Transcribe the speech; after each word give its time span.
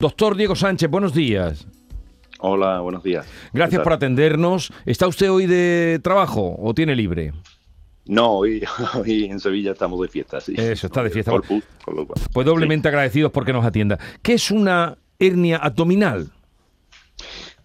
Doctor 0.00 0.36
Diego 0.36 0.54
Sánchez, 0.54 0.88
buenos 0.88 1.12
días. 1.12 1.66
Hola, 2.38 2.78
buenos 2.78 3.02
días. 3.02 3.26
Gracias 3.52 3.82
por 3.82 3.92
atendernos. 3.92 4.72
¿Está 4.86 5.08
usted 5.08 5.28
hoy 5.28 5.46
de 5.46 5.98
trabajo 6.04 6.54
o 6.56 6.72
tiene 6.72 6.94
libre? 6.94 7.32
No, 8.06 8.30
hoy, 8.34 8.62
en 9.04 9.40
Sevilla 9.40 9.72
estamos 9.72 10.00
de 10.00 10.06
fiesta, 10.06 10.40
sí. 10.40 10.54
Eso, 10.56 10.86
está 10.86 11.02
de 11.02 11.10
fiesta. 11.10 11.32
pues 12.32 12.46
doblemente 12.46 12.86
agradecidos 12.86 13.32
porque 13.32 13.52
nos 13.52 13.66
atienda. 13.66 13.98
¿Qué 14.22 14.34
es 14.34 14.52
una 14.52 14.98
hernia 15.18 15.56
abdominal? 15.56 16.30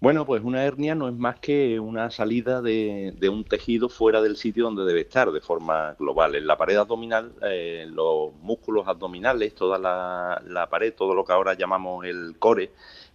Bueno, 0.00 0.24
pues 0.24 0.44
una 0.44 0.62
hernia 0.64 0.94
no 0.94 1.08
es 1.08 1.14
más 1.16 1.40
que 1.40 1.80
una 1.80 2.12
salida 2.12 2.62
de, 2.62 3.12
un 3.28 3.42
tejido 3.42 3.88
fuera 3.88 4.22
del 4.22 4.36
sitio 4.36 4.62
donde 4.62 4.84
debe 4.84 5.00
estar 5.00 5.32
de 5.32 5.40
forma 5.40 5.96
global. 5.98 6.36
En 6.36 6.46
la 6.46 6.56
pared 6.56 6.76
abdominal, 6.76 7.32
eh, 7.42 7.84
los 7.90 8.32
músculos 8.34 8.86
abdominales, 8.86 9.56
toda 9.56 9.76
la, 9.76 10.68
pared, 10.70 10.94
todo 10.94 11.14
lo 11.14 11.24
que 11.24 11.32
ahora 11.32 11.54
llamamos 11.54 12.04
el 12.04 12.36
core, 12.38 12.70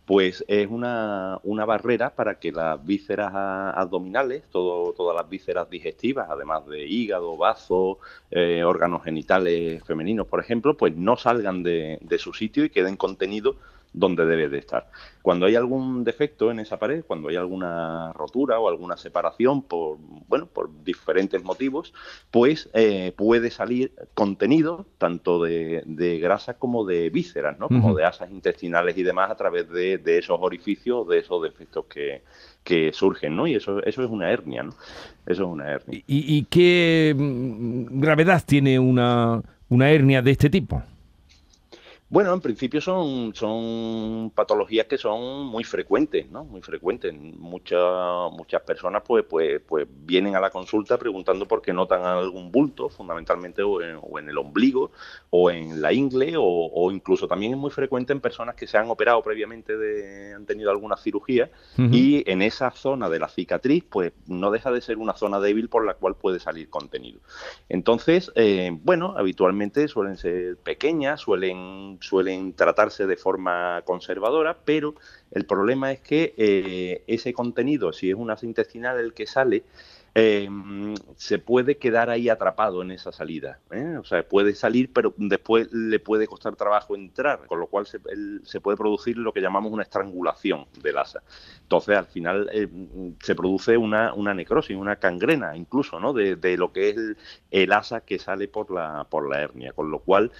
pues 0.05 0.43
es 0.49 0.67
una, 0.69 1.39
barrera 1.65 2.13
para 2.15 2.37
que 2.37 2.51
las 2.51 2.85
vísceras 2.85 3.31
abdominales, 3.33 4.43
todo, 4.51 4.91
todas 4.91 5.15
las 5.15 5.29
vísceras 5.29 5.69
digestivas, 5.69 6.27
además 6.29 6.67
de 6.67 6.85
hígado, 6.85 7.37
bazo, 7.37 7.99
eh, 8.29 8.61
órganos 8.65 9.03
genitales 9.03 9.81
femeninos, 9.85 10.27
por 10.27 10.41
ejemplo, 10.41 10.75
pues 10.75 10.93
no 10.97 11.15
salgan 11.15 11.63
de, 11.63 11.97
de 12.01 12.17
su 12.19 12.33
sitio 12.33 12.65
y 12.65 12.69
queden 12.69 12.97
contenidos 12.97 13.55
donde 13.93 14.25
debe 14.25 14.49
de 14.49 14.57
estar. 14.57 14.89
Cuando 15.21 15.45
hay 15.45 15.55
algún 15.55 16.03
defecto 16.03 16.51
en 16.51 16.59
esa 16.59 16.77
pared, 16.77 17.03
cuando 17.05 17.29
hay 17.29 17.35
alguna 17.35 18.11
rotura 18.13 18.59
o 18.59 18.67
alguna 18.67 18.97
separación 18.97 19.61
por 19.61 19.97
bueno 20.27 20.47
por 20.47 20.69
diferentes 20.83 21.43
motivos, 21.43 21.93
pues 22.31 22.69
eh, 22.73 23.13
puede 23.15 23.51
salir 23.51 23.93
contenido 24.15 24.85
tanto 24.97 25.41
de, 25.41 25.83
grasa 26.21 26.55
como 26.55 26.85
de 26.85 27.09
vísceras, 27.09 27.57
¿no? 27.59 27.67
Como 27.67 27.95
de 27.95 28.03
asas 28.03 28.31
intestinales 28.31 28.97
y 28.97 29.03
demás 29.03 29.31
a 29.31 29.35
través 29.35 29.69
de, 29.69 30.01
esos 30.05 30.39
orificios, 30.41 31.07
de 31.07 31.19
esos 31.19 31.41
defectos 31.41 31.85
que, 31.85 32.91
surgen, 32.93 33.35
¿no? 33.35 33.47
Y 33.47 33.55
eso, 33.55 33.83
eso 33.83 34.03
es 34.03 34.09
una 34.09 34.31
hernia, 34.31 34.63
¿no? 34.63 34.71
Eso 35.25 35.43
es 35.43 35.49
una 35.49 35.71
hernia. 35.71 35.99
¿Y, 36.07 36.37
y 36.37 36.43
qué 36.45 37.13
mm, 37.15 37.99
gravedad 37.99 38.43
tiene 38.45 38.79
una, 38.79 39.41
una 39.69 39.89
hernia 39.91 40.21
de 40.21 40.31
este 40.31 40.49
tipo? 40.49 40.81
Bueno, 42.13 42.31
en 42.31 42.41
principio 42.41 42.79
son, 42.79 43.33
son 43.33 44.31
patologías 44.35 44.85
que 44.85 44.99
son 44.99 45.47
muy 45.47 45.63
frecuentes, 45.63 46.29
¿no? 46.29 46.45
Muy 46.45 46.61
frecuentes. 46.61 47.11
Muchas, 47.11 48.31
muchas 48.33 48.61
personas 48.61 49.01
pues, 49.03 49.25
pues, 49.27 49.59
pues 49.67 49.87
vienen 49.89 50.35
a 50.35 50.39
la 50.39 50.51
consulta 50.51 50.99
preguntando 50.99 51.47
por 51.47 51.63
qué 51.63 51.73
notan 51.73 52.05
algún 52.05 52.51
bulto, 52.51 52.87
fundamentalmente 52.89 53.63
o 53.63 53.81
en, 53.81 54.29
el 54.29 54.37
ombligo, 54.37 54.91
o 55.31 55.49
en 55.49 55.81
la 55.81 55.91
ingle, 55.91 56.35
o, 56.37 56.91
incluso 56.91 57.27
también 57.27 57.53
es 57.53 57.57
muy 57.57 57.71
frecuente 57.71 58.13
en 58.13 58.21
personas 58.21 58.53
que 58.53 58.67
se 58.67 58.77
han 58.77 58.91
operado 58.91 59.23
previamente, 59.23 59.75
de, 59.75 60.35
han 60.35 60.45
tenido 60.45 60.69
alguna 60.69 60.97
cirugía, 60.97 61.49
y 61.79 62.29
en 62.29 62.43
esa 62.43 62.69
zona 62.69 63.09
de 63.09 63.17
la 63.17 63.27
cicatriz, 63.27 63.85
pues 63.89 64.13
no 64.27 64.51
deja 64.51 64.71
de 64.71 64.81
ser 64.81 64.99
una 64.99 65.15
zona 65.15 65.39
débil 65.39 65.67
por 65.67 65.83
la 65.83 65.95
cual 65.95 66.13
puede 66.13 66.39
salir 66.39 66.69
contenido. 66.69 67.21
Entonces, 67.69 68.31
eh, 68.35 68.69
bueno, 68.83 69.15
habitualmente 69.17 69.87
suelen 69.87 70.17
ser 70.17 70.57
pequeñas, 70.57 71.21
suelen 71.21 71.97
suelen 72.03 72.53
tratarse 72.53 73.07
de 73.07 73.15
forma 73.15 73.81
conservadora, 73.85 74.57
pero 74.65 74.95
el 75.31 75.45
problema 75.45 75.91
es 75.91 76.01
que 76.01 76.33
eh, 76.37 77.03
ese 77.07 77.33
contenido, 77.33 77.93
si 77.93 78.09
es 78.09 78.15
una 78.15 78.35
intestinal 78.41 78.99
el 78.99 79.13
que 79.13 79.25
sale, 79.25 79.63
eh, 80.15 80.47
se 81.15 81.39
puede 81.39 81.77
quedar 81.77 82.09
ahí 82.09 82.29
atrapado 82.29 82.81
en 82.81 82.91
esa 82.91 83.11
salida. 83.11 83.59
¿eh? 83.71 83.95
O 83.97 84.03
sea, 84.03 84.27
puede 84.27 84.53
salir, 84.53 84.91
pero 84.93 85.13
después 85.17 85.71
le 85.71 85.97
puede 85.97 86.27
costar 86.27 86.55
trabajo 86.55 86.93
entrar, 86.93 87.47
con 87.47 87.59
lo 87.59 87.67
cual 87.67 87.87
se, 87.87 87.99
puede 88.59 88.77
producir 88.77 89.17
lo 89.17 89.31
que 89.31 89.41
llamamos 89.41 89.71
una 89.71 89.83
estrangulación 89.83 90.65
del 90.81 90.97
asa. 90.97 91.23
Entonces, 91.61 91.97
al 91.97 92.05
final 92.05 92.49
se 93.21 93.33
produce 93.33 93.77
una, 93.77 94.13
necrosis, 94.35 94.75
una 94.75 94.97
cangrena 94.97 95.55
incluso, 95.55 95.99
¿no? 95.99 96.13
De, 96.13 96.57
lo 96.57 96.73
que 96.73 96.89
es 96.89 96.97
el, 96.97 97.17
el, 97.49 97.71
asa 97.71 98.01
que 98.01 98.19
sale 98.19 98.47
por 98.47 98.69
la, 98.69 99.07
por 99.09 99.27
la 99.27 99.41
hernia, 99.41 99.71
con 99.71 99.89
lo 99.89 99.99
cual 99.99 100.31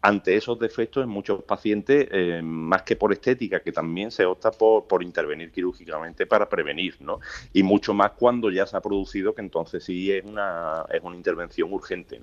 ante 0.00 0.36
esos 0.36 0.58
defectos 0.58 1.02
en 1.02 1.10
muchos 1.10 1.42
pacientes, 1.42 2.08
eh, 2.12 2.40
más 2.42 2.82
que 2.82 2.94
por 2.94 3.12
estética, 3.12 3.60
que 3.60 3.72
también 3.72 4.10
se 4.10 4.24
opta 4.24 4.50
por, 4.50 4.86
por, 4.86 5.02
intervenir 5.02 5.50
quirúrgicamente 5.50 6.26
para 6.26 6.48
prevenir, 6.48 6.96
¿no? 7.00 7.18
Y 7.52 7.62
mucho 7.62 7.94
más 7.94 8.12
cuando 8.12 8.50
ya 8.50 8.66
se 8.66 8.76
ha 8.76 8.80
producido, 8.80 9.34
que 9.34 9.42
entonces 9.42 9.82
sí 9.82 10.12
es 10.12 10.24
una, 10.24 10.84
es 10.92 11.02
una 11.02 11.16
intervención 11.16 11.72
urgente. 11.72 12.20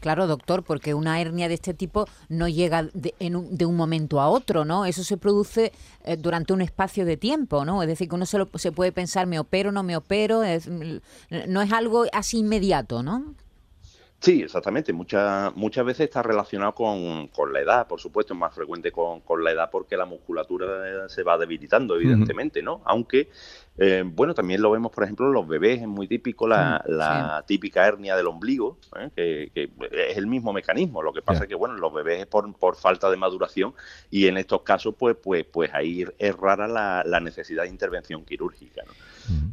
Claro, 0.00 0.26
doctor, 0.26 0.62
porque 0.62 0.94
una 0.94 1.20
hernia 1.20 1.48
de 1.48 1.54
este 1.54 1.74
tipo 1.74 2.06
no 2.28 2.48
llega 2.48 2.88
de, 2.94 3.14
un, 3.20 3.56
de 3.56 3.66
un 3.66 3.76
momento 3.76 4.20
a 4.20 4.28
otro, 4.28 4.64
¿no? 4.64 4.84
Eso 4.84 5.02
se 5.02 5.16
produce 5.16 5.72
eh, 6.04 6.16
durante 6.16 6.52
un 6.52 6.60
espacio 6.60 7.04
de 7.04 7.16
tiempo, 7.16 7.64
¿no? 7.64 7.82
Es 7.82 7.88
decir, 7.88 8.08
que 8.08 8.14
uno 8.14 8.26
se, 8.26 8.38
se 8.54 8.72
puede 8.72 8.92
pensar, 8.92 9.26
me 9.26 9.38
opero, 9.38 9.72
no 9.72 9.82
me 9.82 9.96
opero, 9.96 10.42
no 11.48 11.62
es 11.62 11.72
algo 11.72 12.04
así 12.12 12.38
inmediato, 12.38 13.02
¿no? 13.02 13.34
Sí, 14.20 14.42
exactamente. 14.42 14.92
Muchas 14.92 15.54
muchas 15.56 15.84
veces 15.84 16.04
está 16.04 16.22
relacionado 16.22 16.74
con, 16.74 17.28
con, 17.28 17.54
la 17.54 17.60
edad, 17.60 17.86
por 17.86 17.98
supuesto, 17.98 18.34
es 18.34 18.38
más 18.38 18.54
frecuente 18.54 18.92
con, 18.92 19.20
con, 19.20 19.42
la 19.42 19.50
edad 19.50 19.70
porque 19.70 19.96
la 19.96 20.04
musculatura 20.04 21.08
se 21.08 21.22
va 21.22 21.38
debilitando, 21.38 21.96
evidentemente, 21.96 22.62
¿no? 22.62 22.82
Aunque, 22.84 23.30
eh, 23.82 24.02
bueno, 24.04 24.34
también 24.34 24.60
lo 24.60 24.70
vemos, 24.70 24.92
por 24.92 25.04
ejemplo, 25.04 25.26
en 25.26 25.32
los 25.32 25.48
bebés, 25.48 25.80
es 25.80 25.88
muy 25.88 26.06
típico 26.06 26.46
la, 26.46 26.84
la 26.86 27.42
típica 27.46 27.86
hernia 27.86 28.14
del 28.14 28.26
ombligo, 28.26 28.76
¿eh? 28.94 29.08
que, 29.16 29.50
que, 29.54 29.70
es 30.10 30.18
el 30.18 30.26
mismo 30.26 30.52
mecanismo. 30.52 31.02
Lo 31.02 31.14
que 31.14 31.22
pasa 31.22 31.44
es 31.44 31.48
que, 31.48 31.54
bueno, 31.54 31.76
los 31.78 31.90
bebés 31.90 32.20
es 32.20 32.26
por, 32.26 32.52
por, 32.58 32.76
falta 32.76 33.10
de 33.10 33.16
maduración 33.16 33.72
y 34.10 34.26
en 34.26 34.36
estos 34.36 34.60
casos, 34.64 34.94
pues, 34.98 35.16
pues, 35.16 35.46
pues 35.46 35.72
ahí 35.72 36.04
es 36.18 36.36
rara 36.36 36.68
la, 36.68 37.02
la 37.06 37.20
necesidad 37.20 37.62
de 37.62 37.70
intervención 37.70 38.22
quirúrgica, 38.26 38.82
¿no? 38.86 38.92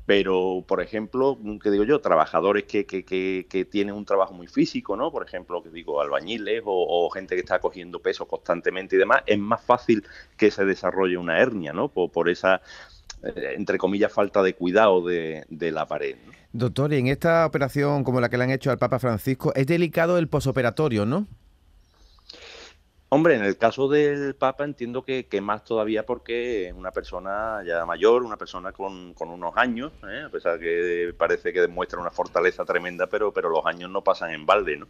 Pero, 0.06 0.64
por 0.68 0.82
ejemplo, 0.82 1.38
que 1.62 1.70
digo 1.70 1.84
yo, 1.84 2.00
trabajadores 2.00 2.64
que, 2.64 2.86
que, 2.86 3.04
que, 3.04 3.66
tienen 3.66 3.94
un 3.96 4.06
trabajo 4.06 4.34
muy 4.34 4.48
físico, 4.48 4.96
¿no? 4.96 5.12
Por 5.12 5.26
ejemplo, 5.26 5.62
que 5.62 5.70
digo, 5.70 6.02
albañiles 6.02 6.62
o, 6.66 7.10
gente 7.10 7.36
que 7.36 7.42
está 7.42 7.60
cogiendo 7.60 8.00
peso 8.00 8.26
constantemente 8.26 8.96
y 8.96 9.00
demás, 9.00 9.24
es 9.26 9.38
más 9.38 9.64
fácil 9.64 10.06
que 10.38 10.52
se 10.52 10.66
desarrolle 10.66 11.18
una 11.18 11.40
hernia, 11.40 11.74
¿no? 11.74 11.90
Por, 11.90 12.30
esa 12.30 12.62
entre 13.24 13.78
comillas, 13.78 14.12
falta 14.12 14.44
de 14.44 14.54
cuidado 14.54 15.06
de, 15.06 15.46
la 15.50 15.86
pared. 15.86 16.16
Doctor, 16.54 16.94
y 16.94 16.98
en 16.98 17.08
esta 17.08 17.46
operación 17.46 18.04
como 18.04 18.22
la 18.22 18.30
que 18.30 18.38
le 18.38 18.46
han 18.46 18.52
hecho 18.52 18.72
al 18.72 18.78
Papa 18.78 19.00
Francisco, 19.00 19.54
es 19.56 19.68
delicado 19.68 20.18
el 20.18 20.28
posoperatorio, 20.28 21.06
¿no? 21.06 21.28
Hombre, 23.10 23.36
en 23.36 23.44
el 23.46 23.58
caso 23.58 23.88
del 23.88 24.36
Papa 24.36 24.66
entiendo 24.66 25.04
que, 25.04 25.26
más 25.42 25.64
todavía 25.64 26.06
porque 26.06 26.68
es 26.68 26.74
una 26.74 26.92
persona 26.92 27.64
ya 27.66 27.86
mayor, 27.86 28.24
una 28.24 28.36
persona 28.36 28.74
con, 28.74 29.14
con 29.14 29.30
unos 29.30 29.56
años, 29.56 29.94
¿eh? 30.04 30.24
a 30.26 30.30
pesar 30.30 30.60
que 30.60 31.14
parece 31.18 31.54
que 31.54 31.62
demuestra 31.62 32.02
una 32.02 32.12
fortaleza 32.12 32.66
tremenda, 32.66 33.08
pero, 33.08 33.32
pero 33.32 33.48
los 33.50 33.66
años 33.66 33.90
no 33.90 34.04
pasan 34.04 34.32
en 34.32 34.46
balde, 34.46 34.76
¿no? 34.76 34.88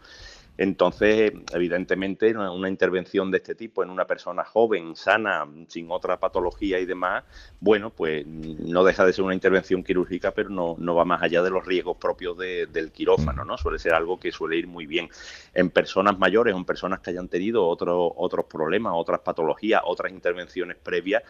Entonces, 0.58 1.34
evidentemente, 1.54 2.36
una 2.36 2.70
intervención 2.70 3.30
de 3.30 3.38
este 3.38 3.56
tipo 3.56 3.84
en 3.84 3.90
una 3.90 4.06
persona 4.06 4.44
joven, 4.44 4.96
sana, 4.96 5.48
sin 5.68 5.92
otra 5.92 6.20
patología 6.20 6.80
y 6.80 6.86
demás, 6.86 7.24
bueno, 7.60 7.92
pues 7.92 8.26
no 8.26 8.84
deja 8.84 9.06
de 9.06 9.14
ser 9.14 9.24
una 9.24 9.36
intervención 9.36 9.84
quirúrgica, 9.84 10.32
pero 10.32 10.50
no, 10.50 10.76
no 10.80 10.96
va 10.96 11.06
más 11.06 11.22
allá 11.22 11.44
de 11.44 11.52
los 11.52 11.66
riesgos 11.66 11.98
propios 11.98 12.38
del 12.38 12.92
quirófano, 12.92 13.46
¿no? 13.46 13.58
Suele 13.58 13.80
ser 13.80 13.94
algo 13.94 14.20
que 14.20 14.32
suele 14.32 14.58
ir 14.58 14.68
muy 14.68 14.88
bien 14.88 15.10
en 15.54 15.70
personas 15.70 16.18
mayores 16.18 16.56
o 16.56 16.58
en 16.58 16.66
personas 16.66 17.00
que 17.02 17.12
hayan 17.12 17.28
tenido 17.28 17.68
otros 17.68 18.12
otros 18.16 18.46
problemas, 18.46 18.94
otras 18.96 19.22
patologías, 19.22 19.82
otras 19.86 20.12
intervenciones 20.12 20.78
previas 20.78 21.24